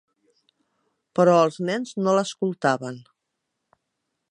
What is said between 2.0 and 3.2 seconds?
no l'escoltaven.